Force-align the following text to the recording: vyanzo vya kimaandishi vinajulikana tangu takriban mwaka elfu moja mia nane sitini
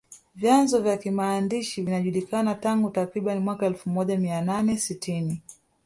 vyanzo 0.35 0.81
vya 0.81 0.97
kimaandishi 0.97 1.81
vinajulikana 1.81 2.55
tangu 2.55 2.89
takriban 2.89 3.39
mwaka 3.39 3.65
elfu 3.65 3.89
moja 3.89 4.17
mia 4.17 4.41
nane 4.41 4.77
sitini 4.77 5.41